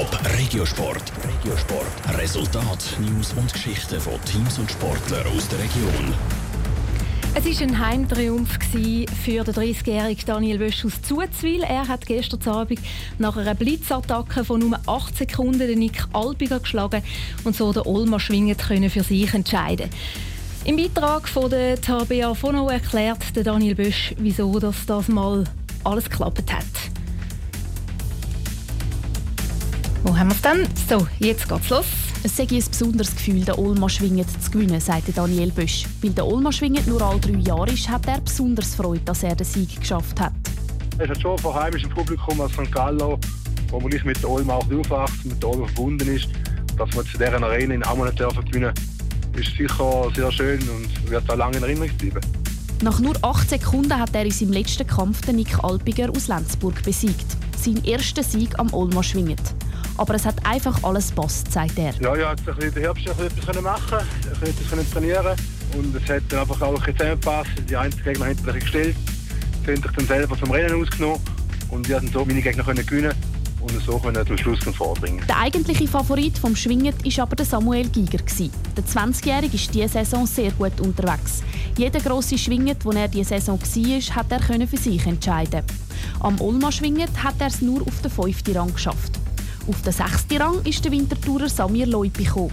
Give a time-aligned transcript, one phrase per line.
[0.00, 1.12] Top Regiosport.
[1.28, 2.18] Regiosport.
[2.18, 6.14] Resultat, News und Geschichten von Teams und Sportlern aus der Region.
[7.34, 11.64] Es war ein Heimtriumph für den 30-jährigen Daniel Wösch aus Zuzwil.
[11.64, 12.80] Er hat gestern Abend
[13.18, 17.02] nach einer Blitzattacke von nur 8 Sekunden den Nick Albiger geschlagen
[17.44, 19.90] und so den Olma schwingend für sich entscheiden.
[20.64, 25.44] Im Beitrag von der Tabea Fono erklärt Daniel Bösch, wieso das, das mal
[25.84, 26.99] alles geklappt hat.
[30.02, 30.66] Wo haben wir es dann?
[30.88, 31.84] So, jetzt geht's los.
[32.22, 35.84] Es sei ein besonderes Gefühl, den Olma schwingend zu gewinnen, sagte Daniel Bösch.
[36.00, 39.36] Weil der Olma schwingend nur alle drei Jahre ist, hat er besonders Freude, dass er
[39.36, 40.32] den Sieg geschafft hat.
[40.98, 42.72] Es hat schon von heimischem Publikum aus St.
[42.72, 43.18] Gallo,
[43.68, 46.28] wo man nicht mit der Olma auch aufwachsen, mit der Olma verbunden ist,
[46.78, 48.72] dass man zu deren Arena in dürfen gewinnen
[49.36, 52.20] ist sicher sehr schön und wird auch lange in Erinnerung bleiben.
[52.82, 56.82] Nach nur acht Sekunden hat er in seinem letzten Kampf den Nick Alpiger aus Lenzburg
[56.82, 57.26] besiegt.
[57.56, 59.40] Sein erster Sieg am Olma schwingend
[60.00, 61.92] aber es hat einfach alles gepasst, sagt er.
[62.00, 63.98] Ja, ja, jetzt in der Herbst etwas machen,
[64.40, 65.36] etwas trainieren
[65.76, 67.50] und es hat dann einfach auch zusammengepasst.
[67.68, 68.96] Die einzelnen Gegner haben sich gestellt,
[69.66, 71.20] sie haben sich dann selber vom Rennen ausgenommen
[71.68, 73.12] und wir haben so meine Gegner können gewinnen
[73.60, 75.22] und so können zum Schluss vorbringen.
[75.28, 78.20] Der eigentliche Favorit vom Schwingen war aber der Samuel Giger.
[78.76, 81.42] Der 20-Jährige ist diese Saison sehr gut unterwegs.
[81.76, 85.62] Jeder grosse Schwingen, wo er diese Saison war, hat er für sich entscheiden.
[86.20, 89.19] Am Olma Schwingen hat er es nur auf den fünften Rang geschafft.
[89.70, 92.50] Auf den sechsten Rang ist der Wintertourer Samir Leupi gekommen.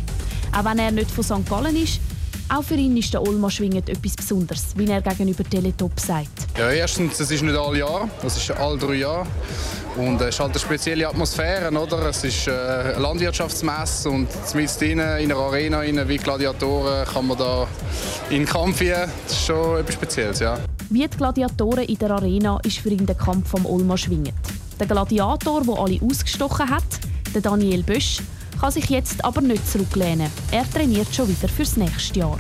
[0.56, 1.50] Auch wenn er nicht von St.
[1.50, 2.00] Gallen ist,
[2.48, 6.30] auch für ihn ist der Olma schwingend etwas Besonderes, wie er gegenüber Teletop sagt.
[6.56, 9.26] Ja, erstens, es ist nicht alle Jahre, es ist alle drei Jahre.
[9.96, 12.06] Und es ist halt eine spezielle Atmosphäre, oder?
[12.06, 17.68] Es ist äh, eine Landwirtschaftsmesse und mit in einer Arena wie Gladiatoren kann man da
[18.30, 19.09] in den Kampf gehen.
[19.24, 20.59] Das ist schon etwas Spezielles, ja.
[20.92, 24.36] Wie die Gladiatoren in der Arena ist für ihn der Kampf vom Olma schwingend.
[24.80, 26.84] Der Gladiator, der alle ausgestochen hat,
[27.33, 28.20] der Daniel Bösch,
[28.59, 30.31] kann sich jetzt aber nicht zurücklehnen.
[30.52, 32.39] Er trainiert schon wieder fürs nächste Jahr.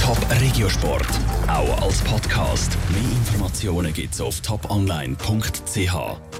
[0.00, 1.08] Top Regiosport,
[1.48, 2.76] auch als Podcast.
[2.90, 6.38] Mehr Informationen gibt's auf toponline.ch.